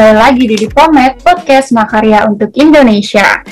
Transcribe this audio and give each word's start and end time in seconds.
kembali 0.00 0.16
lagi 0.16 0.44
di 0.48 0.56
Dipomet 0.56 1.20
Podcast 1.20 1.76
Makarya 1.76 2.24
untuk 2.24 2.48
Indonesia. 2.56 3.44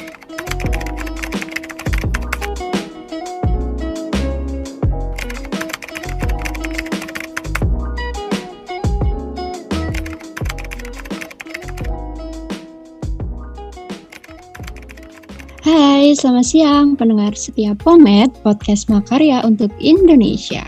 Hai, 15.68 16.16
selamat 16.16 16.46
siang 16.48 16.96
pendengar 16.96 17.36
setia 17.36 17.76
Pomet, 17.76 18.32
podcast 18.40 18.88
Makarya 18.88 19.44
untuk 19.44 19.68
Indonesia. 19.84 20.64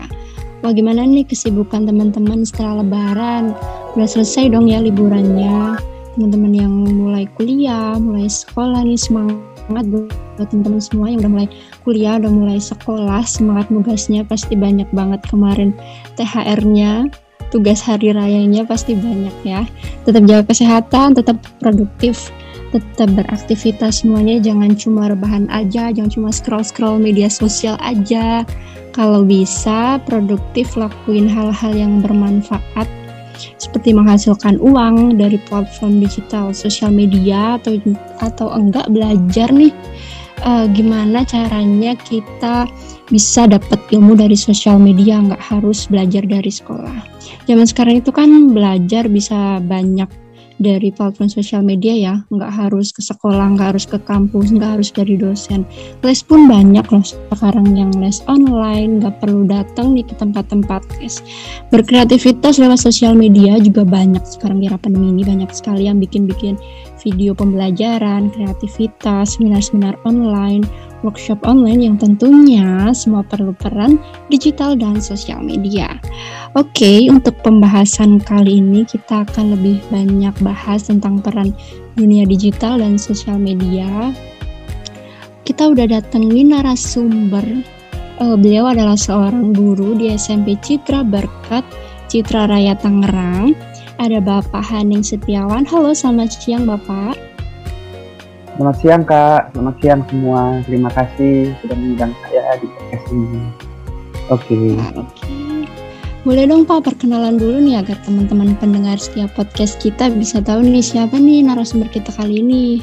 Wah 0.61 0.77
gimana 0.77 1.09
nih 1.09 1.25
kesibukan 1.25 1.89
teman-teman 1.89 2.45
setelah 2.45 2.85
lebaran? 2.85 3.57
Udah 3.91 4.07
selesai 4.07 4.55
dong 4.55 4.71
ya 4.71 4.79
liburannya. 4.79 5.75
Teman-teman 6.15 6.51
yang 6.51 6.71
mulai 6.71 7.27
kuliah, 7.39 7.95
mulai 7.99 8.27
sekolah 8.27 8.83
nih 8.83 8.99
semangat 8.99 9.85
buat 9.87 10.11
teman-teman 10.47 10.83
semua 10.83 11.07
yang 11.11 11.19
udah 11.23 11.31
mulai 11.31 11.49
kuliah, 11.87 12.15
udah 12.19 12.31
mulai 12.31 12.59
sekolah, 12.59 13.23
semangat 13.23 13.71
nugasnya 13.71 14.27
pasti 14.27 14.59
banyak 14.59 14.87
banget 14.91 15.23
kemarin 15.27 15.71
THR-nya 16.19 17.07
tugas 17.51 17.83
hari 17.83 18.15
rayanya 18.15 18.63
pasti 18.63 18.95
banyak 18.95 19.35
ya. 19.43 19.67
Tetap 20.07 20.23
jaga 20.23 20.43
kesehatan, 20.47 21.19
tetap 21.19 21.39
produktif, 21.59 22.31
tetap 22.71 23.11
beraktivitas 23.11 24.03
semuanya 24.03 24.39
jangan 24.39 24.71
cuma 24.75 25.11
rebahan 25.11 25.51
aja, 25.51 25.91
jangan 25.91 26.11
cuma 26.11 26.29
scroll-scroll 26.31 26.95
media 26.95 27.27
sosial 27.27 27.75
aja 27.83 28.47
kalau 28.95 29.23
bisa 29.27 29.99
produktif 30.07 30.75
lakuin 30.79 31.27
hal-hal 31.27 31.75
yang 31.75 31.99
bermanfaat 31.99 32.87
seperti 33.57 33.95
menghasilkan 33.95 34.57
uang 34.59 35.17
dari 35.17 35.39
platform 35.47 36.01
digital 36.01 36.51
sosial 36.51 36.91
media 36.93 37.57
atau 37.61 37.79
atau 38.21 38.47
enggak 38.53 38.87
belajar 38.91 39.49
nih 39.49 39.73
uh, 40.45 40.65
gimana 40.71 41.23
caranya 41.25 41.95
kita 41.97 42.67
bisa 43.11 43.43
dapat 43.45 43.77
ilmu 43.91 44.15
dari 44.15 44.39
sosial 44.39 44.79
media 44.79 45.19
nggak 45.19 45.43
harus 45.43 45.85
belajar 45.91 46.23
dari 46.23 46.47
sekolah. 46.47 46.95
Zaman 47.45 47.67
sekarang 47.67 47.99
itu 47.99 48.11
kan 48.15 48.55
belajar 48.55 49.11
bisa 49.11 49.59
banyak 49.59 50.07
dari 50.61 50.93
platform 50.93 51.27
sosial 51.27 51.65
media 51.65 51.93
ya. 51.97 52.15
Nggak 52.29 52.51
harus 52.53 52.93
ke 52.93 53.01
sekolah 53.01 53.57
nggak 53.57 53.75
harus 53.75 53.85
ke 53.89 53.97
kampus 53.97 54.53
nggak 54.53 54.77
harus 54.77 54.89
dari 54.93 55.17
dosen. 55.17 55.65
Les 56.05 56.21
pun 56.21 56.45
banyak 56.45 56.85
loh 56.87 57.03
sekarang 57.03 57.73
yang 57.73 57.89
les 57.97 58.21
online 58.29 59.01
nggak 59.01 59.17
perlu 59.19 59.49
datang 59.49 59.97
nih 59.97 60.05
ke 60.05 60.13
tempat-tempat 60.15 60.85
les. 61.01 61.19
Berkreativitas 61.73 62.61
lewat 62.61 62.79
sosial 62.79 63.17
media 63.17 63.57
juga 63.57 63.81
banyak 63.81 64.21
sekarang 64.23 64.61
di 64.61 64.69
era 64.69 64.77
pandemi 64.77 65.09
ini. 65.09 65.25
Banyak 65.25 65.49
sekali 65.51 65.89
yang 65.89 65.97
bikin-bikin 65.97 66.55
video 67.01 67.33
pembelajaran 67.33 68.29
kreativitas 68.31 69.35
seminar-seminar 69.35 69.97
online 70.05 70.63
workshop 71.01 71.41
online 71.45 71.81
yang 71.81 71.97
tentunya 71.97 72.93
semua 72.93 73.25
perlu 73.25 73.53
peran 73.57 73.97
digital 74.29 74.77
dan 74.77 75.01
sosial 75.01 75.41
media. 75.41 75.97
Oke, 76.53 77.09
untuk 77.09 77.37
pembahasan 77.41 78.21
kali 78.21 78.61
ini 78.61 78.85
kita 78.85 79.25
akan 79.25 79.57
lebih 79.57 79.81
banyak 79.89 80.33
bahas 80.45 80.87
tentang 80.87 81.19
peran 81.19 81.53
dunia 81.97 82.23
digital 82.23 82.79
dan 82.79 82.95
sosial 83.01 83.41
media. 83.41 84.13
Kita 85.41 85.73
udah 85.73 85.89
datengin 85.89 86.53
narasumber. 86.53 87.43
Uh, 88.21 88.37
beliau 88.37 88.69
adalah 88.69 88.93
seorang 88.93 89.57
guru 89.57 89.97
di 89.97 90.13
SMP 90.13 90.53
Citra 90.61 91.01
Berkat, 91.01 91.65
Citra 92.05 92.45
Raya 92.45 92.77
Tangerang. 92.77 93.57
Ada 94.01 94.17
Bapak 94.17 94.65
Haning 94.65 95.05
Setiawan. 95.05 95.61
Halo, 95.69 95.93
selamat 95.93 96.33
siang 96.33 96.65
Bapak. 96.65 97.13
Selamat 98.57 98.75
siang 98.81 99.03
Kak, 99.05 99.53
selamat 99.53 99.75
siang 99.77 100.01
semua. 100.09 100.41
Terima 100.65 100.89
kasih 100.89 101.53
sudah 101.61 101.77
mengundang 101.77 102.09
saya 102.25 102.57
di 102.57 102.65
podcast 102.65 103.05
ini. 103.13 103.41
Oke. 104.33 104.57
Okay. 104.57 104.67
Nah, 104.73 105.05
Oke. 105.05 105.05
Okay. 105.05 105.37
Boleh 106.25 106.49
dong 106.49 106.65
Pak 106.65 106.81
perkenalan 106.81 107.37
dulu 107.37 107.61
nih 107.61 107.77
agar 107.77 107.93
teman-teman 108.01 108.57
pendengar 108.57 108.97
setiap 108.97 109.29
podcast 109.37 109.77
kita 109.77 110.09
bisa 110.09 110.41
tahu 110.41 110.65
nih 110.65 110.81
siapa 110.81 111.21
nih 111.21 111.45
narasumber 111.45 111.85
kita 111.93 112.09
kali 112.17 112.41
ini. 112.41 112.81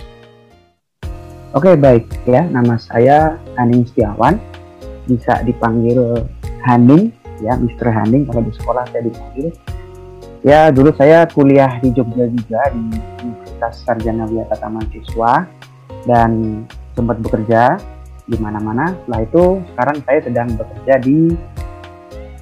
Oke 1.50 1.74
okay, 1.74 1.74
baik 1.74 2.06
ya, 2.30 2.46
nama 2.46 2.78
saya 2.78 3.42
Haning 3.58 3.90
Setiawan. 3.90 4.38
Bisa 5.10 5.42
dipanggil 5.42 5.98
Haning 6.62 7.10
ya, 7.42 7.58
Mr. 7.58 7.90
Haning 7.90 8.30
kalau 8.30 8.46
di 8.46 8.54
sekolah 8.54 8.86
saya 8.94 9.02
dipanggil. 9.02 9.50
Ya 10.46 10.70
dulu 10.70 10.94
saya 10.94 11.26
kuliah 11.26 11.82
di 11.82 11.90
Jogja 11.90 12.30
juga 12.30 12.62
di 12.70 12.94
Universitas 13.26 13.82
Sarjana 13.82 14.22
Wiyata 14.30 14.54
Taman 14.54 14.86
Siswa 14.94 15.42
dan 16.06 16.62
sempat 16.94 17.18
bekerja 17.18 17.74
di 18.28 18.36
mana-mana. 18.38 18.94
Setelah 19.02 19.20
itu 19.26 19.44
sekarang 19.74 19.96
saya 20.06 20.18
sedang 20.22 20.48
bekerja 20.54 20.94
di 21.02 21.18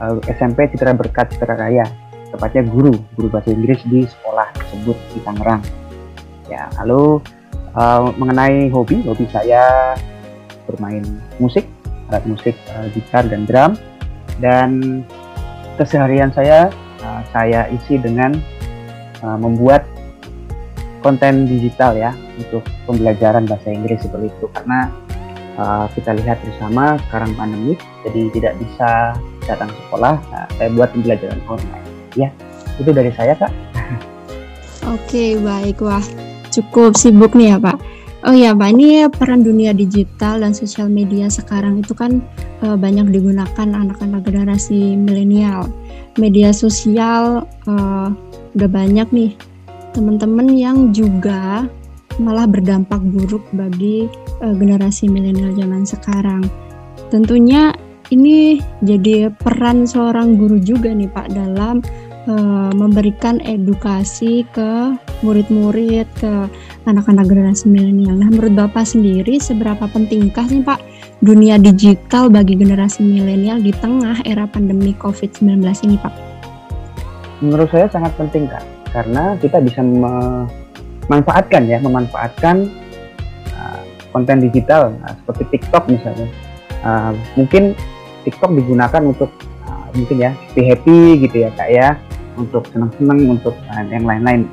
uh, 0.03 0.21
eh, 0.21 0.33
SMP 0.37 0.69
Citra 0.69 0.93
Berkat 0.93 1.33
Citra 1.33 1.57
Raya, 1.57 1.87
tepatnya 2.35 2.69
guru, 2.69 2.93
guru 3.17 3.33
bahasa 3.33 3.55
Inggris 3.55 3.81
di 3.89 4.05
sekolah 4.05 4.53
tersebut 4.53 4.97
di 5.17 5.19
Tangerang. 5.25 5.63
Ya, 6.53 6.69
lalu 6.85 7.25
uh, 7.73 8.13
mengenai 8.21 8.69
hobi, 8.71 9.03
hobi 9.09 9.25
saya 9.33 9.97
bermain 10.69 11.03
musik, 11.41 11.65
alat 12.13 12.29
musik 12.29 12.55
uh, 12.77 12.87
gitar 12.93 13.25
dan 13.27 13.49
drum 13.49 13.73
dan 14.43 15.01
keseharian 15.81 16.29
saya 16.35 16.69
uh, 17.07 17.23
saya 17.31 17.71
isi 17.71 18.03
dengan 18.03 18.35
uh, 19.23 19.39
membuat 19.39 19.87
konten 21.07 21.47
digital 21.47 21.95
ya 21.95 22.11
untuk 22.35 22.67
pembelajaran 22.91 23.47
bahasa 23.47 23.71
Inggris 23.71 24.03
seperti 24.03 24.27
itu. 24.27 24.47
Karena 24.51 24.91
uh, 25.55 25.87
kita 25.95 26.19
lihat 26.19 26.43
bersama 26.43 26.99
sekarang 27.07 27.31
pandemi 27.39 27.79
jadi 28.03 28.23
tidak 28.35 28.53
bisa 28.59 29.15
datang 29.47 29.71
sekolah 29.87 30.19
nah, 30.35 30.47
saya 30.59 30.69
buat 30.75 30.91
pembelajaran 30.91 31.39
online. 31.47 31.87
Ya 32.19 32.29
itu 32.83 32.91
dari 32.91 33.15
saya 33.15 33.39
kak. 33.39 33.53
Oke 34.95 35.39
baik. 35.39 35.79
Wah 35.79 36.03
cukup 36.51 36.99
sibuk 36.99 37.39
nih 37.39 37.55
ya 37.55 37.59
pak. 37.63 37.79
Oh 38.27 38.35
ya 38.35 38.51
Pak, 38.59 38.75
ini 38.75 39.07
peran 39.07 39.47
dunia 39.47 39.71
digital 39.71 40.43
dan 40.43 40.51
sosial 40.51 40.91
media 40.91 41.31
sekarang 41.31 41.79
itu 41.79 41.95
kan 41.95 42.19
uh, 42.59 42.75
banyak 42.75 43.07
digunakan 43.15 43.69
anak-anak 43.71 44.27
generasi 44.27 44.99
milenial. 44.99 45.71
Media 46.17 46.51
sosial 46.51 47.45
uh, 47.69 48.09
udah 48.57 48.71
banyak 48.73 49.09
nih 49.13 49.33
teman-teman 49.93 50.49
yang 50.57 50.93
juga 50.93 51.69
malah 52.17 52.49
berdampak 52.49 53.01
buruk 53.13 53.45
bagi 53.53 54.09
uh, 54.41 54.55
generasi 54.57 55.09
milenial 55.09 55.53
zaman 55.53 55.85
sekarang. 55.85 56.45
Tentunya 57.13 57.77
ini 58.09 58.63
jadi 58.87 59.29
peran 59.35 59.85
seorang 59.85 60.39
guru 60.41 60.57
juga 60.63 60.95
nih 60.95 61.11
Pak 61.11 61.37
dalam 61.37 61.85
uh, 62.31 62.71
memberikan 62.73 63.43
edukasi 63.43 64.47
ke 64.55 64.95
murid-murid 65.21 66.07
ke 66.17 66.33
anak-anak 66.87 67.27
generasi 67.27 67.67
milenial. 67.69 68.15
Nah, 68.17 68.31
menurut 68.31 68.55
Bapak 68.55 68.87
sendiri 68.87 69.37
seberapa 69.43 69.85
pentingkah 69.91 70.47
nih 70.49 70.63
Pak 70.63 70.81
dunia 71.25 71.57
digital 71.57 72.29
bagi 72.29 72.61
generasi 72.61 73.01
milenial 73.01 73.57
di 73.57 73.73
tengah 73.73 74.21
era 74.29 74.45
pandemi 74.45 74.93
COVID-19 75.01 75.65
ini 75.89 75.97
Pak? 75.97 76.15
Menurut 77.41 77.69
saya 77.73 77.89
sangat 77.89 78.13
penting 78.21 78.49
Kak. 78.49 78.65
Karena 78.93 79.37
kita 79.37 79.61
bisa 79.61 79.85
memanfaatkan 79.85 81.69
ya 81.69 81.77
memanfaatkan 81.85 82.69
uh, 83.53 83.81
konten 84.13 84.41
digital 84.41 84.93
uh, 85.05 85.13
seperti 85.25 85.57
TikTok 85.57 85.89
misalnya. 85.89 86.29
Uh, 86.85 87.13
mungkin 87.37 87.77
TikTok 88.25 88.57
digunakan 88.57 89.03
untuk 89.05 89.29
uh, 89.69 89.89
mungkin 89.93 90.17
ya 90.21 90.31
happy 90.33 90.63
happy 90.65 90.99
gitu 91.29 91.37
ya 91.45 91.51
kak 91.57 91.69
ya. 91.73 91.89
Untuk 92.37 92.69
senang-senang 92.69 93.25
untuk 93.33 93.57
uh, 93.73 93.85
yang 93.89 94.05
lain-lain. 94.05 94.49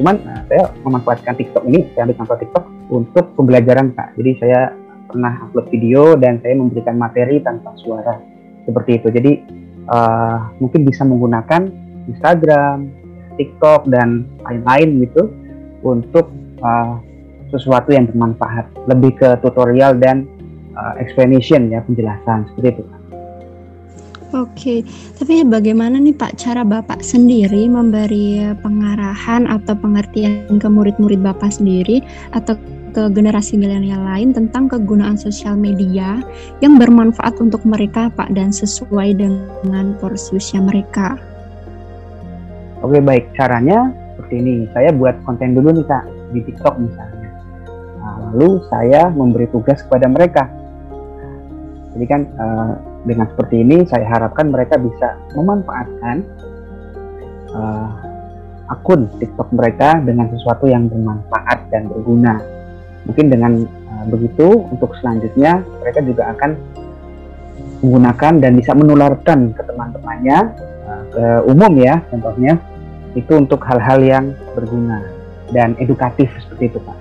Cuman 0.00 0.16
uh, 0.24 0.40
saya 0.48 0.72
memanfaatkan 0.84 1.36
TikTok 1.40 1.64
ini 1.68 1.88
saya 1.92 2.08
ambil 2.08 2.16
contoh 2.24 2.36
TikTok 2.40 2.64
untuk 2.92 3.24
pembelajaran 3.36 3.96
kak. 3.96 4.12
Jadi 4.16 4.30
saya 4.40 4.76
pernah 5.06 5.46
upload 5.46 5.66
video 5.70 6.14
dan 6.18 6.42
saya 6.42 6.54
memberikan 6.58 6.98
materi 6.98 7.40
tanpa 7.40 7.72
suara. 7.80 8.18
Seperti 8.66 8.98
itu. 8.98 9.08
Jadi 9.14 9.32
uh, 9.86 10.38
mungkin 10.58 10.82
bisa 10.82 11.06
menggunakan 11.06 11.70
Instagram 12.10 12.90
TikTok 13.38 13.86
dan 13.92 14.26
lain-lain 14.42 15.06
gitu 15.06 15.30
untuk 15.86 16.32
uh, 16.62 16.98
sesuatu 17.54 17.94
yang 17.94 18.10
bermanfaat. 18.10 18.66
Lebih 18.90 19.12
ke 19.18 19.28
tutorial 19.42 19.96
dan 20.02 20.26
uh, 20.74 20.98
explanation 20.98 21.70
ya 21.70 21.82
penjelasan. 21.86 22.50
Seperti 22.52 22.82
itu. 22.82 22.84
Oke, 24.34 24.82
tapi 25.22 25.46
bagaimana 25.46 26.02
nih 26.02 26.10
Pak 26.10 26.34
cara 26.34 26.66
Bapak 26.66 26.98
sendiri 26.98 27.70
memberi 27.70 28.42
pengarahan 28.58 29.46
atau 29.46 29.78
pengertian 29.78 30.58
ke 30.58 30.66
murid-murid 30.66 31.22
Bapak 31.22 31.54
sendiri? 31.54 32.02
Atau 32.34 32.58
ke 32.96 33.12
generasi 33.12 33.60
milenial 33.60 34.00
lain 34.08 34.32
tentang 34.32 34.72
kegunaan 34.72 35.20
sosial 35.20 35.52
media 35.52 36.24
yang 36.64 36.80
bermanfaat 36.80 37.36
untuk 37.44 37.60
mereka 37.68 38.08
Pak 38.08 38.32
dan 38.32 38.48
sesuai 38.48 39.20
dengan 39.20 39.92
porsi 40.00 40.40
usia 40.40 40.64
mereka? 40.64 41.20
Oke 42.80 42.96
baik 43.04 43.36
caranya 43.36 43.92
seperti 44.16 44.40
ini. 44.40 44.54
Saya 44.72 44.96
buat 44.96 45.20
konten 45.28 45.52
dulu 45.52 45.76
nih 45.76 45.84
kak 45.84 46.04
di 46.32 46.40
TikTok 46.48 46.80
misalnya. 46.80 47.28
Nah, 48.00 48.32
lalu 48.32 48.64
saya 48.72 49.12
memberi 49.12 49.44
tugas 49.52 49.84
kepada 49.84 50.08
mereka. 50.08 50.48
Jadi 51.92 52.04
kan 52.08 52.24
uh, 52.40 52.80
dengan 53.04 53.28
seperti 53.28 53.60
ini 53.60 53.84
saya 53.84 54.08
harapkan 54.08 54.48
mereka 54.48 54.80
bisa 54.80 55.20
memanfaatkan 55.36 56.24
uh, 57.52 57.88
akun 58.72 59.04
TikTok 59.20 59.52
mereka 59.52 60.00
dengan 60.00 60.32
sesuatu 60.32 60.64
yang 60.64 60.88
bermanfaat 60.88 61.68
dan 61.68 61.92
berguna. 61.92 62.55
Mungkin 63.06 63.26
dengan 63.30 63.52
uh, 63.64 64.04
begitu 64.10 64.66
untuk 64.70 64.94
selanjutnya 64.98 65.62
mereka 65.82 66.02
juga 66.02 66.34
akan 66.34 66.50
menggunakan 67.80 68.32
dan 68.42 68.52
bisa 68.58 68.72
menularkan 68.74 69.54
ke 69.54 69.62
teman-temannya 69.62 70.38
uh, 70.86 71.02
ke 71.12 71.24
umum 71.46 71.72
ya 71.78 72.02
contohnya 72.10 72.58
itu 73.16 73.32
untuk 73.32 73.64
hal-hal 73.64 74.02
yang 74.04 74.24
berguna 74.52 75.00
dan 75.54 75.78
edukatif 75.80 76.28
seperti 76.44 76.74
itu 76.74 76.78
Pak. 76.82 76.96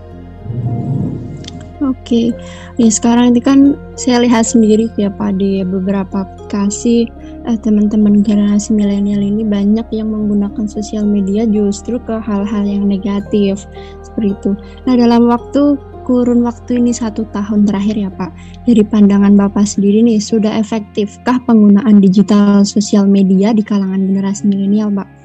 Oke, 1.83 2.31
ya 2.79 2.87
sekarang 2.87 3.35
ini 3.35 3.41
kan 3.43 3.59
saya 3.99 4.23
lihat 4.23 4.47
sendiri 4.47 4.87
ya 4.95 5.11
Pak 5.11 5.35
di 5.35 5.59
beberapa 5.67 6.23
aplikasi 6.23 7.11
eh, 7.43 7.57
teman-teman 7.59 8.23
generasi 8.23 8.71
milenial 8.71 9.19
ini 9.19 9.43
banyak 9.43 9.83
yang 9.91 10.07
menggunakan 10.07 10.71
sosial 10.71 11.03
media 11.03 11.43
justru 11.43 11.99
ke 11.99 12.15
hal-hal 12.15 12.63
yang 12.63 12.87
negatif 12.87 13.67
seperti 14.07 14.39
itu. 14.39 14.51
Nah 14.87 14.95
dalam 14.95 15.27
waktu 15.27 15.75
kurun 16.05 16.45
waktu 16.45 16.77
ini 16.77 16.93
satu 16.93 17.25
tahun 17.33 17.65
terakhir 17.65 17.97
ya 17.97 18.13
Pak, 18.13 18.29
dari 18.69 18.85
pandangan 18.85 19.33
Bapak 19.33 19.65
sendiri 19.65 20.05
nih 20.05 20.21
sudah 20.21 20.53
efektifkah 20.61 21.41
penggunaan 21.49 21.97
digital 21.97 22.61
sosial 22.61 23.09
media 23.09 23.51
di 23.51 23.65
kalangan 23.65 24.05
generasi 24.05 24.45
milenial 24.45 24.93
Pak? 24.93 25.15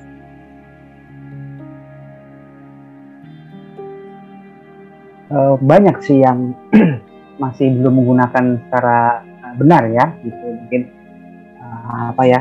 uh, 5.31 5.55
banyak 5.59 5.97
sih 6.05 6.21
yang 6.21 6.53
masih 7.43 7.73
belum 7.81 8.03
menggunakan 8.03 8.45
secara 8.67 9.25
uh, 9.25 9.55
benar 9.57 9.89
ya 9.89 10.07
gitu 10.27 10.45
mungkin 10.45 10.83
uh, 11.63 12.13
apa 12.13 12.23
ya 12.27 12.41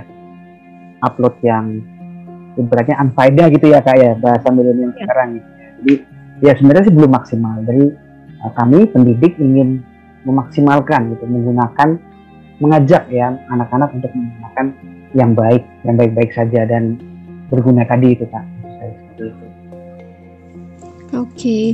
upload 1.06 1.36
yang 1.46 1.80
ibaratnya 2.60 3.00
unfaedah 3.00 3.48
gitu 3.56 3.72
ya 3.72 3.80
kak 3.80 3.96
ya 3.96 4.12
bahasa 4.20 4.52
milenial 4.52 4.92
ya. 4.92 5.06
sekarang 5.06 5.30
jadi 5.80 5.94
ya 6.44 6.52
sebenarnya 6.60 6.86
sih 6.92 6.96
belum 6.96 7.12
maksimal 7.14 7.56
dari 7.64 7.88
kami 8.56 8.88
pendidik 8.88 9.36
ingin 9.36 9.84
memaksimalkan 10.24 11.16
gitu 11.16 11.26
menggunakan 11.28 12.00
mengajak 12.60 13.08
ya 13.12 13.36
anak-anak 13.52 13.90
untuk 13.96 14.12
menggunakan 14.12 14.66
yang 15.16 15.32
baik 15.34 15.64
yang 15.88 15.96
baik-baik 15.96 16.32
saja 16.36 16.68
dan 16.68 17.00
berguna 17.50 17.84
tadi 17.88 18.14
itu 18.14 18.28
kak. 18.30 18.46
Oke, 21.10 21.74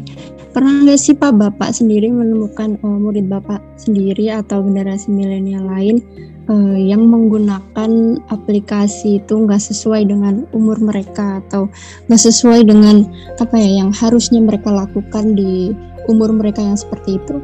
pernah 0.56 0.88
nggak 0.88 0.96
sih 0.96 1.12
Pak 1.12 1.36
Bapak 1.36 1.76
sendiri 1.76 2.08
menemukan 2.08 2.80
uh, 2.80 2.98
murid 2.98 3.28
Bapak 3.28 3.60
sendiri 3.76 4.32
atau 4.32 4.64
generasi 4.64 5.12
milenial 5.12 5.68
lain 5.68 6.00
uh, 6.48 6.80
yang 6.80 7.04
menggunakan 7.04 8.24
aplikasi 8.32 9.20
itu 9.20 9.34
nggak 9.36 9.60
sesuai 9.60 10.08
dengan 10.08 10.48
umur 10.56 10.80
mereka 10.80 11.44
atau 11.44 11.68
nggak 12.08 12.22
sesuai 12.32 12.64
dengan 12.64 13.04
apa 13.36 13.56
ya 13.60 13.84
yang 13.84 13.92
harusnya 13.92 14.40
mereka 14.40 14.72
lakukan 14.72 15.36
di 15.36 15.76
umur 16.08 16.34
mereka 16.34 16.62
yang 16.62 16.78
seperti 16.78 17.18
itu? 17.18 17.38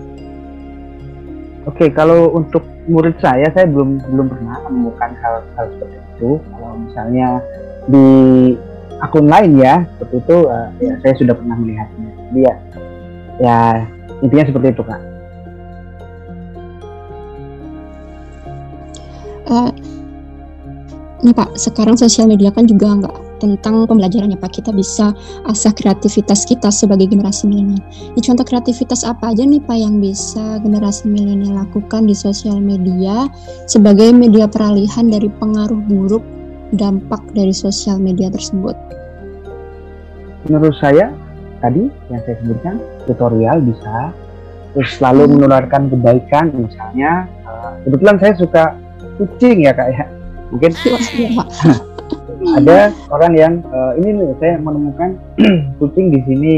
Oke, 1.70 1.94
kalau 1.94 2.34
untuk 2.34 2.66
murid 2.90 3.14
saya, 3.22 3.46
saya 3.54 3.70
belum 3.70 4.02
belum 4.10 4.28
pernah 4.34 4.58
menemukan 4.66 5.14
hal 5.22 5.46
hal 5.54 5.66
seperti 5.78 5.98
itu. 6.18 6.42
Kalau 6.42 6.74
misalnya 6.82 7.28
di 7.90 8.10
akun 9.02 9.26
lain 9.26 9.58
ya 9.58 9.82
seperti 9.98 10.16
itu 10.22 10.38
uh, 10.46 10.70
ya 10.78 10.94
saya 11.02 11.14
sudah 11.18 11.34
pernah 11.34 11.58
melihatnya 11.58 12.10
dia 12.32 12.44
ya, 12.46 12.54
ya 13.42 13.60
intinya 14.22 14.46
seperti 14.46 14.68
itu 14.78 14.84
kak 14.86 15.02
uh, 19.50 19.72
nih 21.26 21.34
pak 21.34 21.50
sekarang 21.58 21.98
sosial 21.98 22.30
media 22.30 22.54
kan 22.54 22.70
juga 22.70 22.94
nggak 22.94 23.18
tentang 23.42 23.90
pembelajarannya 23.90 24.38
Pak 24.38 24.62
kita 24.62 24.70
bisa 24.70 25.18
asah 25.50 25.74
kreativitas 25.74 26.46
kita 26.46 26.70
sebagai 26.70 27.10
generasi 27.10 27.50
milenial. 27.50 27.82
Ini 28.14 28.22
contoh 28.22 28.46
kreativitas 28.46 29.02
apa 29.02 29.34
aja 29.34 29.42
nih 29.42 29.58
Pak 29.66 29.78
yang 29.82 29.98
bisa 29.98 30.62
generasi 30.62 31.10
milenial 31.10 31.66
lakukan 31.66 32.06
di 32.06 32.14
sosial 32.14 32.62
media 32.62 33.26
sebagai 33.66 34.14
media 34.14 34.46
peralihan 34.46 35.10
dari 35.10 35.28
pengaruh 35.42 35.82
buruk 35.90 36.22
dampak 36.78 37.20
dari 37.34 37.52
sosial 37.52 37.98
media 37.98 38.30
tersebut? 38.30 38.78
Menurut 40.46 40.78
saya 40.78 41.10
tadi 41.62 41.90
yang 42.10 42.22
saya 42.26 42.36
sebutkan 42.42 42.76
tutorial 43.06 43.62
bisa 43.62 44.14
terus 44.72 44.90
selalu 44.98 45.24
hmm. 45.28 45.32
menularkan 45.38 45.82
kebaikan 45.92 46.46
misalnya 46.56 47.28
uh, 47.44 47.76
kebetulan 47.84 48.18
saya 48.18 48.34
suka 48.40 48.64
kucing 49.20 49.68
ya 49.68 49.76
kak 49.76 49.92
ya 49.92 50.04
mungkin 50.50 50.72
iya, 52.42 52.58
ada 52.58 52.80
orang 53.14 53.34
yang 53.38 53.54
uh, 53.70 53.94
ini 54.02 54.10
nih 54.18 54.30
saya 54.42 54.58
menemukan 54.58 55.10
kucing 55.80 56.10
di 56.14 56.20
sini. 56.26 56.56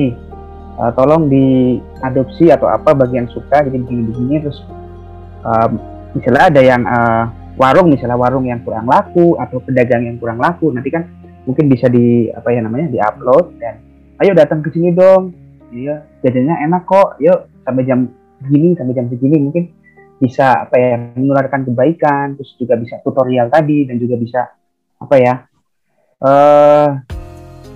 Uh, 0.74 0.89
tolong 0.97 1.30
diadopsi 1.30 2.50
atau 2.50 2.65
apa 2.65 2.97
bagi 2.97 3.21
yang 3.21 3.30
suka 3.30 3.62
jadi 3.62 3.77
begini-begini 3.77 4.41
terus 4.41 4.57
uh, 5.45 5.69
misalnya 6.18 6.50
ada 6.50 6.62
yang 6.65 6.81
uh, 6.81 7.30
warung 7.62 7.94
misalnya 7.94 8.18
warung 8.18 8.50
yang 8.50 8.57
kurang 8.65 8.89
laku 8.89 9.38
atau 9.38 9.62
pedagang 9.62 10.09
yang 10.09 10.18
kurang 10.18 10.41
laku 10.41 10.74
nanti 10.74 10.89
kan 10.89 11.06
mungkin 11.45 11.69
bisa 11.69 11.86
di 11.94 12.25
apa 12.33 12.50
ya 12.50 12.65
namanya 12.65 12.89
diupload 12.89 13.53
dan 13.62 13.86
ayo 14.25 14.33
datang 14.33 14.65
ke 14.65 14.74
sini 14.74 14.97
dong. 14.97 15.29
Iya 15.69 16.09
jadinya 16.25 16.57
enak 16.65 16.89
kok. 16.89 17.21
Yuk 17.21 17.53
sampai 17.62 17.83
jam 17.86 18.09
segini 18.41 18.74
sampai 18.74 18.94
jam 18.97 19.06
segini 19.13 19.38
mungkin 19.38 19.63
bisa 20.18 20.65
apa 20.65 20.75
ya 20.79 20.97
menularkan 21.13 21.68
kebaikan 21.68 22.39
terus 22.39 22.56
juga 22.56 22.79
bisa 22.79 22.97
tutorial 23.03 23.51
tadi 23.51 23.86
dan 23.86 24.00
juga 24.00 24.15
bisa 24.15 24.41
apa 25.03 25.15
ya 25.19 25.33
uh, 26.24 26.98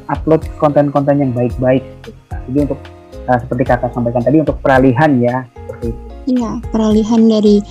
upload 0.07 0.41
konten-konten 0.57 1.19
yang 1.19 1.31
baik-baik 1.35 1.83
jadi 2.47 2.63
untuk 2.63 2.79
uh, 3.27 3.37
seperti 3.43 3.63
kakak 3.67 3.91
sampaikan 3.91 4.23
tadi 4.23 4.39
untuk 4.39 4.57
peralihan 4.63 5.11
ya 5.19 5.43
seperti 5.67 5.91
itu. 5.91 6.01
Iya, 6.27 6.51
peralihan 6.71 7.21
dari 7.27 7.63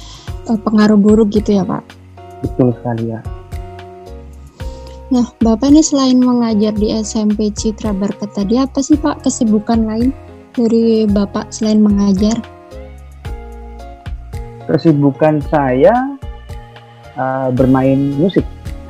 uh, 0.49 0.59
pengaruh 0.61 1.01
buruk 1.01 1.33
gitu 1.33 1.61
ya 1.61 1.65
Pak. 1.65 1.83
Betul 2.45 2.77
sekali 2.77 3.13
ya. 3.13 3.21
Nah, 5.07 5.23
Bapak 5.39 5.71
ini 5.71 5.87
selain 5.87 6.19
mengajar 6.19 6.75
di 6.75 6.91
SMP 6.91 7.55
Citra 7.55 7.95
Barkat 7.95 8.35
tadi, 8.35 8.59
apa 8.59 8.83
sih 8.83 8.99
Pak 8.99 9.23
kesibukan 9.23 9.87
lain 9.87 10.11
dari 10.59 11.07
Bapak 11.07 11.55
selain 11.55 11.79
mengajar? 11.79 12.35
Kesibukan 14.67 15.39
saya 15.47 15.95
uh, 17.15 17.55
bermain 17.55 18.19
musik, 18.19 18.43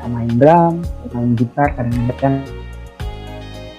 main 0.08 0.32
drum, 0.38 0.82
main 1.12 1.30
gitar, 1.34 1.68
kadang-kadang 1.75 2.42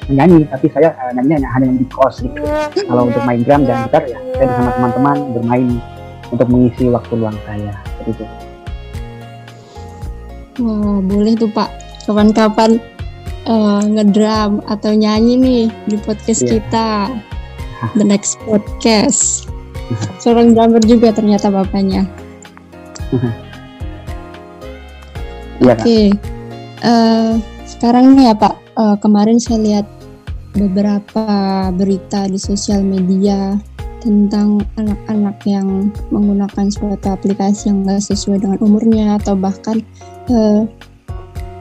menyanyi, 0.08 0.48
tapi 0.48 0.72
saya 0.72 0.96
uh, 0.96 1.12
nyanyi 1.12 1.44
hanya 1.44 1.68
di 1.76 1.86
kos 1.92 2.24
gitu. 2.24 2.40
Kalau 2.88 3.12
untuk 3.12 3.24
main 3.28 3.44
drum 3.44 3.68
dan 3.68 3.88
gitar 3.88 4.04
ya, 4.08 4.20
saya 4.40 4.46
bersama 4.48 4.72
teman-teman 4.80 5.18
bermain 5.36 5.70
untuk 6.32 6.48
mengisi 6.48 6.88
waktu 6.88 7.14
luang 7.16 7.38
saya. 7.44 7.76
Seperti 8.00 8.12
itu. 8.16 8.26
Wah, 10.64 11.00
boleh 11.06 11.34
tuh 11.38 11.52
Pak. 11.52 11.70
Kapan-kapan 12.08 12.80
uh, 13.46 13.84
ngedram 13.84 14.64
atau 14.66 14.96
nyanyi 14.96 15.36
nih 15.38 15.66
di 15.92 15.96
podcast 16.02 16.48
yeah. 16.48 16.52
kita. 16.58 16.90
The 17.94 18.06
next 18.08 18.42
podcast. 18.48 19.46
Seorang 20.24 20.58
drummer 20.58 20.82
juga 20.82 21.14
ternyata 21.14 21.52
bapaknya. 21.52 22.08
Iya, 25.58 25.74
Oke. 25.74 25.82
Okay. 25.82 26.06
Uh, 26.78 26.88
eh, 26.88 27.32
sekarang 27.66 28.14
nih 28.14 28.30
ya 28.30 28.36
Pak, 28.38 28.56
uh, 28.78 28.96
kemarin 29.02 29.42
saya 29.42 29.58
lihat 29.62 29.86
beberapa 30.54 31.26
berita 31.74 32.30
di 32.30 32.38
sosial 32.38 32.86
media 32.86 33.58
tentang 34.02 34.62
anak-anak 34.78 35.38
yang 35.50 35.90
menggunakan 36.14 36.70
suatu 36.70 37.10
aplikasi 37.10 37.74
yang 37.74 37.82
nggak 37.82 38.02
sesuai 38.06 38.46
dengan 38.46 38.60
umurnya 38.62 39.18
atau 39.18 39.34
bahkan 39.34 39.82
uh, 40.30 40.70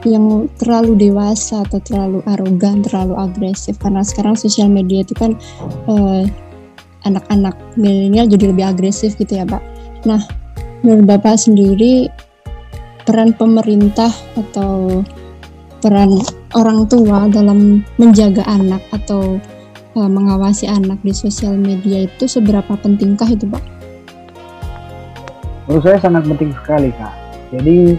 yang 0.05 0.45
terlalu 0.61 1.09
dewasa 1.09 1.65
atau 1.65 1.81
terlalu 1.81 2.21
arogan, 2.29 2.85
terlalu 2.85 3.17
agresif 3.17 3.75
karena 3.81 4.05
sekarang 4.05 4.37
sosial 4.37 4.69
media 4.69 5.01
itu 5.01 5.17
kan 5.17 5.33
uh, 5.89 6.23
anak-anak 7.09 7.57
milenial 7.75 8.29
jadi 8.29 8.53
lebih 8.53 8.65
agresif 8.69 9.17
gitu 9.17 9.41
ya 9.41 9.45
Pak. 9.49 9.63
Nah, 10.05 10.21
menurut 10.85 11.09
Bapak 11.09 11.41
sendiri 11.41 12.07
peran 13.07 13.31
pemerintah 13.31 14.11
atau 14.35 14.99
peran 15.79 16.19
orang 16.51 16.83
tua 16.91 17.31
dalam 17.31 17.79
menjaga 17.95 18.43
anak 18.43 18.83
atau 18.91 19.39
uh, 19.95 20.09
mengawasi 20.11 20.67
anak 20.67 20.99
di 21.07 21.15
sosial 21.15 21.55
media 21.55 22.03
itu 22.03 22.27
seberapa 22.27 22.75
pentingkah 22.75 23.31
itu 23.31 23.47
Pak? 23.47 23.63
Menurut 25.71 25.83
saya 25.87 25.97
sangat 26.03 26.27
penting 26.27 26.51
sekali 26.59 26.91
Kak. 26.99 27.15
Jadi 27.55 27.95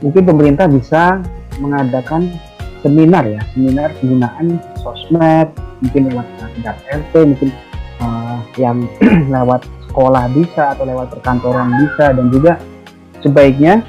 mungkin 0.00 0.22
pemerintah 0.24 0.64
bisa 0.72 1.20
mengadakan 1.60 2.32
seminar 2.84 3.24
ya 3.24 3.40
seminar 3.56 3.88
penggunaan 4.00 4.60
sosmed 4.80 5.48
mungkin 5.80 6.12
lewat 6.12 6.26
tingkat 6.56 6.76
RT 6.88 7.14
mungkin 7.34 7.48
uh, 8.00 8.38
yang 8.60 8.84
lewat 9.34 9.64
sekolah 9.88 10.28
bisa 10.32 10.76
atau 10.76 10.84
lewat 10.84 11.12
perkantoran 11.12 11.72
bisa 11.80 12.12
dan 12.12 12.26
juga 12.28 12.52
sebaiknya 13.24 13.80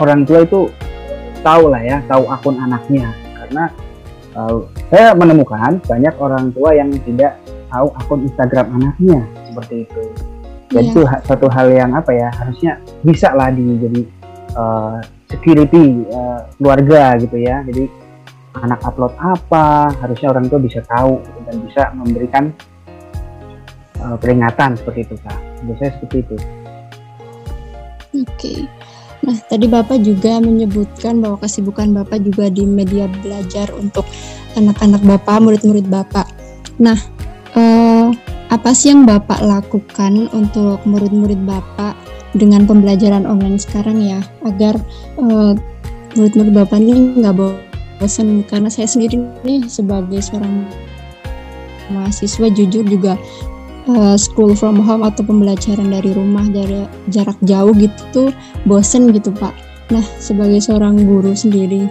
orang 0.00 0.24
tua 0.24 0.42
itu 0.42 0.72
tahu 1.44 1.68
lah 1.68 1.82
ya 1.84 2.00
tahu 2.08 2.24
akun 2.28 2.56
anaknya. 2.56 3.12
Karena 3.36 3.64
uh, 4.34 4.64
saya 4.88 5.12
menemukan 5.14 5.78
banyak 5.84 6.14
orang 6.18 6.50
tua 6.56 6.74
yang 6.74 6.90
tidak 7.04 7.36
tahu 7.70 7.88
akun 8.00 8.26
Instagram 8.26 8.66
anaknya 8.80 9.20
seperti 9.46 9.86
itu. 9.86 10.02
Jadi 10.70 10.86
yeah. 10.86 10.92
itu 10.94 11.00
satu 11.26 11.46
hal 11.50 11.66
yang 11.70 11.90
apa 11.94 12.14
ya 12.14 12.30
harusnya 12.30 12.78
bisa 13.02 13.34
lah 13.34 13.50
di 13.50 13.64
jadi 13.78 14.02
uh, 14.54 14.98
security 15.26 16.06
uh, 16.10 16.46
keluarga 16.58 17.18
gitu 17.18 17.36
ya. 17.42 17.62
Jadi 17.66 17.90
anak 18.58 18.82
upload 18.82 19.14
apa 19.18 19.94
harusnya 20.02 20.34
orang 20.34 20.50
tua 20.50 20.58
bisa 20.58 20.82
tahu 20.86 21.22
gitu, 21.22 21.38
dan 21.46 21.56
bisa 21.66 21.82
memberikan 21.94 22.44
uh, 24.02 24.16
peringatan 24.18 24.78
seperti 24.78 25.10
itu 25.10 25.14
kak. 25.22 25.38
Biasanya 25.66 25.92
seperti 25.98 26.16
itu. 26.22 26.36
Oke. 28.10 28.26
okay. 28.26 28.79
Nah 29.20 29.36
tadi 29.48 29.68
bapak 29.68 30.00
juga 30.00 30.40
menyebutkan 30.40 31.20
bahwa 31.20 31.36
kesibukan 31.40 31.92
bapak 31.92 32.24
juga 32.24 32.48
di 32.48 32.64
media 32.64 33.04
belajar 33.20 33.68
untuk 33.76 34.08
anak-anak 34.56 35.02
bapak 35.04 35.36
murid-murid 35.44 35.86
bapak. 35.86 36.26
Nah 36.80 36.96
uh, 37.54 38.08
apa 38.50 38.70
sih 38.74 38.90
yang 38.90 39.06
bapak 39.06 39.44
lakukan 39.44 40.26
untuk 40.32 40.82
murid-murid 40.88 41.38
bapak 41.46 41.94
dengan 42.34 42.64
pembelajaran 42.64 43.28
online 43.28 43.60
sekarang 43.60 44.00
ya? 44.00 44.20
Agar 44.42 44.80
uh, 45.20 45.54
murid-murid 46.16 46.54
bapak 46.56 46.80
ini 46.80 47.20
nggak 47.20 47.36
bosan 48.00 48.42
karena 48.48 48.72
saya 48.72 48.88
sendiri 48.88 49.20
nih 49.44 49.68
sebagai 49.68 50.18
seorang 50.24 50.64
mahasiswa 51.92 52.48
jujur 52.48 52.86
juga 52.86 53.18
uh, 53.88 54.16
school 54.18 54.52
from 54.52 54.76
home 54.76 55.06
atau 55.06 55.24
pembelajaran 55.24 55.88
dari 55.88 56.12
rumah 56.12 56.44
dari 56.50 56.84
jarak 57.08 57.36
jauh 57.46 57.72
gitu 57.76 58.02
tuh 58.12 58.28
bosen 58.68 59.14
gitu 59.14 59.32
pak. 59.32 59.54
Nah 59.88 60.04
sebagai 60.18 60.60
seorang 60.60 61.00
guru 61.06 61.32
sendiri, 61.32 61.88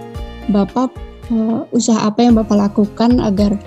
bapak 0.53 0.93
uh, 1.34 1.65
usaha 1.74 2.05
apa 2.05 2.25
yang 2.25 2.38
bapak 2.38 2.58
lakukan 2.69 3.17
agar 3.24 3.58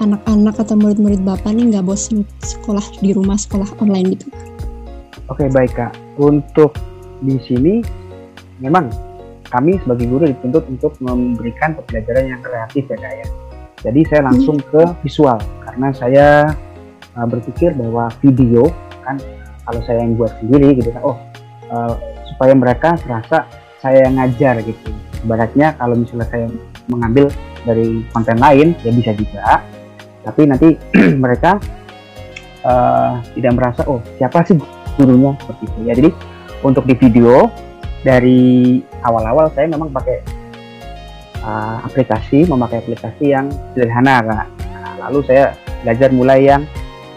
anak-anak 0.00 0.56
atau 0.56 0.74
murid-murid 0.80 1.20
bapak 1.20 1.52
nih 1.52 1.76
nggak 1.76 1.84
bosen 1.84 2.24
sekolah 2.40 2.82
di 3.04 3.12
rumah 3.12 3.36
sekolah 3.36 3.68
online 3.84 4.16
gitu? 4.16 4.26
Oke 5.30 5.46
baik 5.52 5.76
kak, 5.76 5.94
untuk 6.18 6.74
di 7.22 7.36
sini 7.44 7.84
memang 8.58 8.90
kami 9.50 9.76
sebagai 9.82 10.06
guru 10.08 10.24
dituntut 10.30 10.64
untuk 10.70 10.96
memberikan 11.02 11.76
pembelajaran 11.76 12.34
yang 12.36 12.40
kreatif 12.42 12.86
ya 12.88 12.98
kak 12.98 13.14
ya. 13.14 13.26
Jadi 13.80 14.00
saya 14.12 14.28
langsung 14.28 14.60
hmm. 14.60 14.68
ke 14.68 14.82
visual 15.04 15.40
karena 15.64 15.88
saya 15.96 16.26
uh, 17.16 17.26
berpikir 17.26 17.74
bahwa 17.74 18.10
video 18.22 18.68
kan 19.02 19.16
kalau 19.66 19.80
saya 19.86 20.02
yang 20.02 20.18
buat 20.18 20.32
sendiri 20.42 20.76
gitu 20.78 20.90
kan 20.94 21.02
oh 21.02 21.16
uh, 21.70 21.94
supaya 22.34 22.52
mereka 22.54 22.96
terasa 23.00 23.46
saya 23.80 24.06
yang 24.06 24.20
ngajar 24.20 24.60
gitu. 24.60 24.92
Ibaratnya 25.24 25.76
kalau 25.76 25.96
misalnya 25.96 26.26
saya 26.28 26.46
mengambil 26.88 27.32
dari 27.64 28.04
konten 28.12 28.36
lain 28.40 28.76
ya 28.84 28.92
bisa 28.92 29.12
juga. 29.16 29.64
Tapi 30.20 30.40
nanti 30.44 30.68
mereka 31.24 31.56
uh, 32.64 33.20
tidak 33.36 33.52
merasa 33.56 33.82
oh 33.88 34.00
siapa 34.20 34.44
sih 34.44 34.56
gurunya? 35.00 35.32
Seperti 35.40 35.62
itu 35.64 35.78
ya. 35.88 35.92
Jadi 35.96 36.10
untuk 36.60 36.84
di 36.84 36.94
video 36.96 37.48
dari 38.04 38.80
awal-awal 39.04 39.52
saya 39.52 39.68
memang 39.68 39.92
pakai 39.92 40.24
uh, 41.44 41.84
aplikasi 41.84 42.48
memakai 42.48 42.80
aplikasi 42.80 43.32
yang 43.32 43.48
sederhana 43.72 44.48
Nah, 44.80 44.96
lalu 45.08 45.20
saya 45.28 45.52
belajar 45.84 46.08
mulai 46.12 46.48
yang 46.48 46.64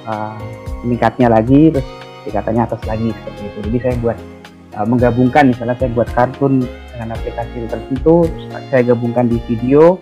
uh, 0.07 0.37
meningkatnya 0.85 1.27
lagi 1.31 1.73
terus 1.73 1.87
tingkatannya 2.23 2.63
atas 2.63 2.81
lagi 2.87 3.09
seperti 3.11 3.41
itu. 3.47 3.59
Jadi 3.69 3.77
saya 3.83 3.95
buat 3.99 4.17
uh, 4.79 4.87
menggabungkan 4.87 5.43
misalnya 5.51 5.75
saya 5.79 5.89
buat 5.91 6.09
kartun 6.11 6.63
dengan 6.93 7.09
aplikasi 7.17 7.65
tertentu 7.65 8.29
saya 8.69 8.81
gabungkan 8.85 9.25
di 9.25 9.41
video 9.49 9.97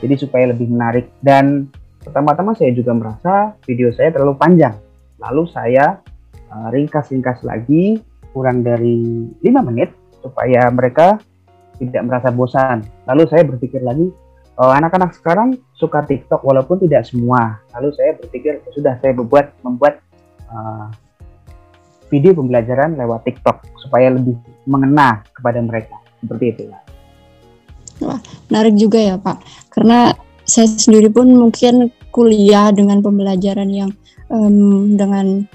jadi 0.00 0.14
supaya 0.16 0.50
lebih 0.50 0.66
menarik. 0.72 1.12
Dan 1.20 1.68
pertama-tama 2.00 2.56
saya 2.56 2.72
juga 2.72 2.96
merasa 2.96 3.54
video 3.68 3.92
saya 3.92 4.10
terlalu 4.10 4.34
panjang. 4.40 4.74
Lalu 5.20 5.42
saya 5.52 6.00
uh, 6.48 6.68
ringkas-ringkas 6.72 7.44
lagi 7.44 8.00
kurang 8.32 8.62
dari 8.64 9.28
5 9.42 9.68
menit 9.68 9.92
supaya 10.22 10.68
mereka 10.72 11.20
tidak 11.80 12.02
merasa 12.04 12.28
bosan. 12.32 12.84
Lalu 13.08 13.22
saya 13.28 13.42
berpikir 13.44 13.80
lagi 13.80 14.08
uh, 14.60 14.72
anak-anak 14.76 15.16
sekarang 15.16 15.56
suka 15.72 16.04
TikTok 16.04 16.44
walaupun 16.44 16.76
tidak 16.84 17.08
semua. 17.08 17.56
Lalu 17.72 17.96
saya 17.96 18.12
berpikir 18.20 18.60
ya 18.60 18.70
sudah 18.76 18.94
saya 19.00 19.16
membuat 19.16 19.56
membuat 19.64 20.04
uh, 20.52 20.92
video 22.12 22.36
pembelajaran 22.36 23.00
lewat 23.00 23.24
TikTok 23.24 23.64
supaya 23.80 24.12
lebih 24.12 24.36
mengena 24.68 25.24
kepada 25.32 25.64
mereka 25.64 25.96
seperti 26.20 26.44
itu. 26.52 26.62
Wah, 28.04 28.20
menarik 28.52 28.76
juga 28.76 28.98
ya 29.00 29.16
Pak. 29.16 29.38
Karena 29.72 30.12
saya 30.44 30.68
sendiri 30.68 31.08
pun 31.08 31.30
mungkin 31.32 31.94
kuliah 32.10 32.74
dengan 32.74 33.00
pembelajaran 33.00 33.70
yang 33.70 33.90
um, 34.28 34.98
dengan 34.98 35.46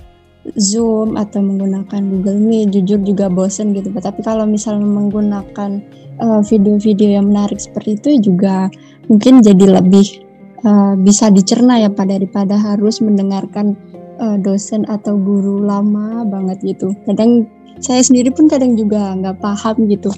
Zoom 0.54 1.18
atau 1.18 1.42
menggunakan 1.42 2.06
Google 2.06 2.38
Meet, 2.38 2.70
jujur 2.78 3.02
juga 3.02 3.34
bosen 3.34 3.74
gitu. 3.74 3.90
Tapi 3.90 4.22
kalau 4.22 4.46
misalnya 4.46 4.86
menggunakan 4.86 5.82
video 6.16 6.22
eh, 6.22 6.42
video-video 6.48 7.10
yang 7.20 7.26
menarik 7.28 7.60
seperti 7.60 8.00
itu 8.00 8.32
juga 8.32 8.70
mungkin 9.08 9.42
jadi 9.42 9.82
lebih 9.82 10.26
uh, 10.66 10.94
bisa 10.98 11.30
dicerna 11.30 11.82
ya 11.82 11.90
Pak 11.92 12.08
daripada 12.10 12.58
harus 12.58 13.00
mendengarkan 13.00 13.78
uh, 14.18 14.38
dosen 14.40 14.86
atau 14.88 15.16
guru 15.16 15.62
lama 15.62 16.26
banget 16.26 16.76
gitu. 16.76 16.96
Kadang 17.06 17.46
saya 17.84 18.02
sendiri 18.02 18.32
pun 18.32 18.48
kadang 18.48 18.80
juga 18.80 19.14
nggak 19.20 19.44
paham 19.44 19.86
gitu 19.92 20.12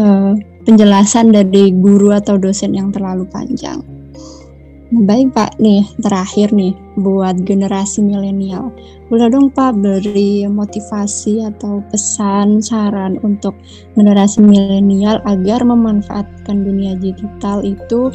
uh, 0.00 0.32
penjelasan 0.64 1.30
dari 1.30 1.70
guru 1.70 2.10
atau 2.16 2.40
dosen 2.40 2.72
yang 2.72 2.88
terlalu 2.90 3.28
panjang. 3.28 3.84
Baik 4.92 5.32
Pak, 5.32 5.56
nih 5.64 5.80
terakhir 6.04 6.52
nih 6.52 6.76
buat 7.00 7.40
generasi 7.48 8.04
milenial. 8.04 8.68
Boleh 9.08 9.32
dong 9.32 9.48
Pak 9.48 9.80
beri 9.80 10.44
motivasi 10.44 11.40
atau 11.40 11.80
pesan 11.88 12.60
saran 12.60 13.16
untuk 13.24 13.56
generasi 13.96 14.44
milenial 14.44 15.24
agar 15.24 15.64
memanfaatkan 15.64 16.68
dunia 16.68 17.00
digital 17.00 17.64
itu 17.64 18.12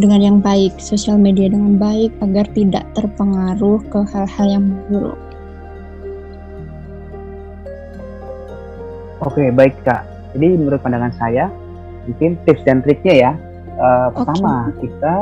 dengan 0.00 0.24
yang 0.24 0.38
baik, 0.40 0.80
sosial 0.80 1.20
media 1.20 1.52
dengan 1.52 1.76
baik 1.76 2.16
agar 2.24 2.48
tidak 2.56 2.88
terpengaruh 2.96 3.84
ke 3.92 4.00
hal-hal 4.16 4.46
yang 4.48 4.64
buruk. 4.88 5.20
Oke, 9.20 9.52
baik 9.52 9.76
Kak. 9.84 10.08
Jadi 10.32 10.48
menurut 10.56 10.80
pandangan 10.80 11.12
saya, 11.20 11.52
mungkin 12.08 12.40
tips 12.48 12.64
dan 12.64 12.80
triknya 12.80 13.14
ya. 13.20 13.32
Uh, 13.76 14.08
pertama, 14.16 14.72
okay. 14.72 14.88
kita 14.88 15.14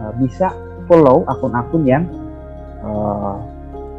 uh, 0.00 0.12
bisa 0.16 0.48
follow 0.88 1.22
akun-akun 1.28 1.84
yang 1.84 2.04
uh, 2.82 3.36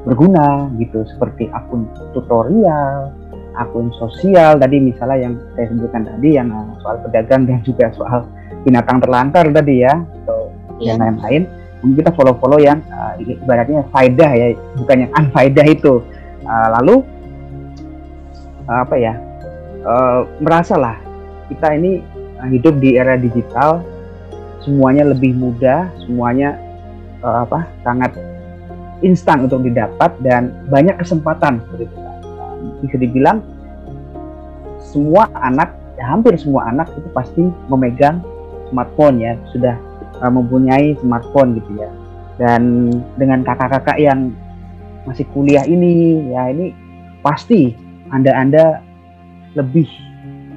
berguna 0.01 0.67
gitu 0.81 1.05
seperti 1.05 1.46
akun 1.53 1.86
tutorial, 2.12 3.13
akun 3.53 3.93
sosial 4.01 4.58
tadi 4.58 4.81
misalnya 4.81 5.29
yang 5.29 5.34
saya 5.53 5.65
sebutkan 5.70 6.01
tadi 6.10 6.29
yang 6.36 6.50
uh, 6.50 6.74
soal 6.81 6.98
pedagang 7.05 7.46
dan 7.46 7.62
juga 7.62 7.93
soal 7.93 8.25
binatang 8.65 8.98
terlantar 9.01 9.46
tadi 9.53 9.86
ya 9.86 9.93
atau 10.25 10.50
yeah. 10.81 10.93
yang 10.93 10.98
lain-lain 11.00 11.43
mungkin 11.81 11.98
kita 12.05 12.12
follow-follow 12.13 12.62
yang 12.62 12.79
uh, 12.93 13.17
ibaratnya 13.17 13.81
faedah 13.89 14.31
ya 14.38 14.48
bukan 14.77 14.98
yang 15.05 15.12
unfaedah 15.17 15.65
itu 15.65 15.93
uh, 16.46 16.67
lalu 16.81 17.01
uh, 18.70 18.79
apa 18.86 18.96
ya 18.98 19.13
uh, 19.86 20.25
merasalah 20.41 20.98
kita 21.50 21.67
ini 21.77 22.01
hidup 22.50 22.77
di 22.81 22.98
era 22.98 23.17
digital 23.17 23.86
semuanya 24.61 25.09
lebih 25.09 25.33
mudah, 25.35 25.89
semuanya 26.05 26.57
uh, 27.25 27.45
apa 27.45 27.65
sangat 27.81 28.13
instan 29.01 29.49
untuk 29.49 29.65
didapat 29.65 30.13
dan 30.21 30.53
banyak 30.69 30.93
kesempatan 31.01 31.61
begitu. 31.73 31.97
Bisa 32.85 32.97
dibilang 33.01 33.41
semua 34.77 35.29
anak, 35.41 35.73
ya 35.97 36.05
hampir 36.13 36.37
semua 36.37 36.69
anak 36.69 36.89
itu 36.93 37.09
pasti 37.13 37.41
memegang 37.69 38.21
smartphone 38.69 39.17
ya, 39.21 39.33
sudah 39.49 39.75
uh, 40.21 40.31
mempunyai 40.31 40.93
smartphone 41.01 41.57
gitu 41.57 41.81
ya. 41.81 41.89
Dan 42.37 42.89
dengan 43.17 43.45
kakak-kakak 43.45 43.97
yang 44.01 44.33
masih 45.05 45.25
kuliah 45.33 45.65
ini, 45.65 46.25
ya 46.29 46.49
ini 46.53 46.73
pasti 47.25 47.73
anda-anda 48.13 48.81
lebih 49.57 49.89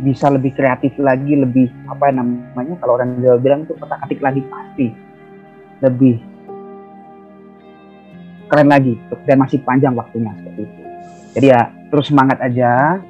bisa 0.04 0.28
lebih 0.28 0.52
kreatif 0.52 0.92
lagi, 1.00 1.32
lebih 1.32 1.72
apa 1.88 2.12
namanya 2.12 2.76
kalau 2.78 3.00
orang 3.00 3.16
Jawa 3.24 3.40
bilang 3.40 3.64
itu 3.64 3.72
kotak 3.80 4.04
atik 4.04 4.20
lagi 4.20 4.44
pasti 4.44 4.86
lebih 5.80 6.20
keren 8.52 8.68
lagi 8.68 8.94
dan 9.24 9.40
masih 9.40 9.64
panjang 9.64 9.96
waktunya 9.96 10.30
seperti 10.36 10.68
itu. 10.68 10.80
Jadi 11.34 11.46
ya 11.48 11.60
terus 11.88 12.12
semangat 12.12 12.38
aja 12.44 13.00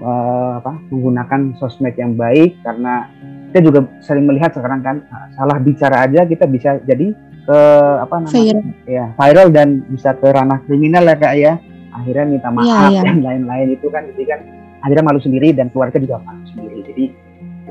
uh, 0.00 0.62
apa 0.62 0.78
menggunakan 0.88 1.58
sosmed 1.60 1.94
yang 1.98 2.14
baik 2.14 2.58
karena 2.64 3.10
kita 3.52 3.60
juga 3.70 3.80
sering 4.02 4.26
melihat 4.26 4.54
sekarang 4.54 4.80
kan 4.82 4.96
uh, 5.10 5.26
salah 5.36 5.58
bicara 5.60 6.08
aja 6.08 6.26
kita 6.26 6.48
bisa 6.48 6.80
jadi 6.82 7.14
ke 7.44 7.58
apa 8.00 8.24
namanya 8.24 8.56
Viral. 8.56 8.88
ya 8.88 9.06
viral 9.20 9.48
dan 9.52 9.68
bisa 9.92 10.16
ke 10.16 10.26
ranah 10.32 10.64
kriminal 10.64 11.04
ya 11.04 11.16
kak 11.20 11.34
ya 11.36 11.52
akhirnya 11.92 12.24
minta 12.24 12.48
maaf 12.48 12.90
iya. 12.90 13.04
dan 13.04 13.20
lain-lain 13.20 13.68
itu 13.76 13.86
kan 13.92 14.02
jadi 14.10 14.24
kan 14.34 14.40
akhirnya 14.84 15.04
malu 15.08 15.20
sendiri 15.24 15.56
dan 15.56 15.72
keluarga 15.72 15.96
juga 15.96 16.20
malu 16.20 16.44
sendiri. 16.52 16.84
Jadi 16.84 17.04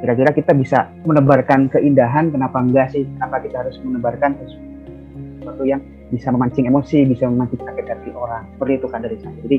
kira-kira 0.02 0.34
kita 0.34 0.52
bisa 0.58 0.90
menebarkan 1.06 1.70
keindahan 1.70 2.34
kenapa 2.34 2.58
enggak 2.58 2.90
sih? 2.90 3.06
Kenapa 3.06 3.38
kita 3.46 3.62
harus 3.62 3.78
menebarkan 3.86 4.34
sesuatu 4.42 5.64
yang 5.64 5.80
bisa 6.10 6.34
memancing 6.34 6.66
emosi 6.66 7.06
bisa 7.06 7.30
memancing 7.30 7.62
sakit 7.62 7.86
hati 7.86 8.10
orang? 8.18 8.50
Seperti 8.58 8.74
itu 8.82 8.88
kan 8.90 9.00
dari 9.06 9.18
saya. 9.22 9.38
Jadi 9.46 9.58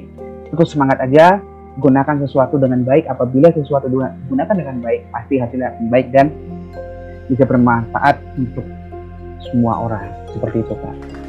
terus 0.50 0.68
semangat 0.74 0.98
aja. 1.00 1.38
Gunakan 1.74 2.22
sesuatu 2.22 2.54
dengan 2.54 2.86
baik. 2.86 3.10
Apabila 3.10 3.50
sesuatu 3.50 3.90
digunakan 3.90 4.54
dengan 4.54 4.78
baik 4.78 5.10
pasti 5.10 5.42
hasilnya 5.42 5.74
akan 5.74 5.86
baik 5.90 6.06
dan 6.14 6.30
bisa 7.26 7.42
bermanfaat 7.42 8.22
untuk 8.38 8.62
semua 9.42 9.82
orang. 9.82 10.06
Seperti 10.30 10.62
itu 10.62 10.74
kak 10.78 11.23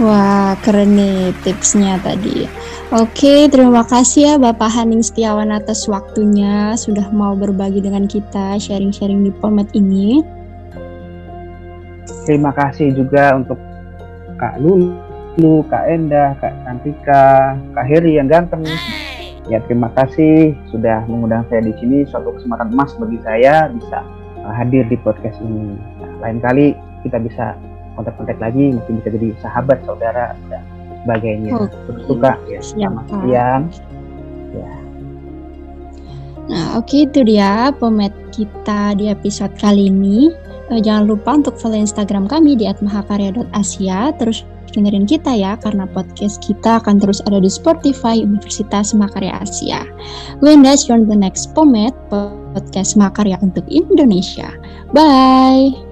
Wah, 0.00 0.56
keren 0.64 0.96
nih 0.96 1.36
tipsnya 1.44 2.00
tadi. 2.00 2.48
Oke, 2.92 3.48
terima 3.52 3.84
kasih 3.84 4.20
ya 4.24 4.34
Bapak 4.40 4.72
Haning 4.72 5.04
Setiawan 5.04 5.52
atas 5.52 5.84
waktunya 5.88 6.72
sudah 6.76 7.12
mau 7.12 7.36
berbagi 7.36 7.84
dengan 7.84 8.08
kita 8.08 8.56
sharing-sharing 8.56 9.24
di 9.24 9.32
Polmed 9.32 9.68
ini. 9.76 10.24
terima 12.22 12.54
kasih 12.54 12.94
juga 12.94 13.34
untuk 13.34 13.58
kak 14.38 14.62
Lulu, 14.62 15.66
kak 15.66 15.90
Endah, 15.90 16.38
kak 16.38 16.54
Cantika, 16.62 17.58
kak 17.74 17.86
Heri 17.86 18.18
yang 18.18 18.30
ganteng 18.30 18.62
ya 19.50 19.58
terima 19.66 19.90
kasih 19.98 20.54
sudah 20.70 21.02
mengundang 21.10 21.42
saya 21.50 21.66
di 21.66 21.74
sini 21.82 22.06
suatu 22.06 22.30
kesempatan 22.38 22.70
emas 22.70 22.94
bagi 22.94 23.18
saya 23.26 23.66
bisa 23.74 24.06
uh, 24.46 24.54
hadir 24.54 24.86
di 24.86 24.94
podcast 25.02 25.34
ini 25.42 25.74
nah, 25.98 26.12
lain 26.22 26.38
kali 26.38 26.66
kita 27.02 27.18
bisa 27.18 27.58
kontak-kontak 27.94 28.38
lagi 28.40 28.74
mungkin 28.74 29.00
bisa 29.00 29.08
jadi 29.14 29.28
sahabat 29.40 29.78
saudara 29.84 30.34
dan 30.48 30.62
sebagainya 31.02 31.52
Oke. 31.58 31.74
terus 31.88 32.02
suka 32.06 32.32
ya 32.46 32.60
selamat 32.60 33.04
Kak. 33.10 33.22
siang 33.26 33.62
Nah, 36.50 36.76
oke 36.76 37.06
itu 37.06 37.22
dia 37.22 37.70
pemet 37.78 38.10
kita 38.34 38.98
di 38.98 39.08
episode 39.08 39.54
kali 39.56 39.88
ini. 39.88 40.34
Eh, 40.74 40.80
jangan 40.82 41.06
lupa 41.06 41.38
untuk 41.38 41.54
follow 41.56 41.78
Instagram 41.78 42.26
kami 42.26 42.58
di 42.58 42.66
@mahakarya.asia. 42.66 44.10
Terus 44.18 44.42
dengerin 44.72 45.04
kita 45.04 45.32
ya, 45.36 45.54
karena 45.60 45.84
podcast 45.84 46.40
kita 46.40 46.80
akan 46.80 46.98
terus 46.98 47.20
ada 47.28 47.38
di 47.38 47.50
Spotify 47.52 48.24
Universitas 48.24 48.96
Mahakarya 48.96 49.36
Asia. 49.44 49.84
See 50.40 50.88
you 50.88 50.92
on 50.96 51.06
the 51.06 51.16
next 51.16 51.52
Pomet, 51.52 51.92
podcast 52.10 52.96
Mahakarya 52.96 53.36
untuk 53.44 53.68
Indonesia. 53.68 54.48
Bye! 54.96 55.91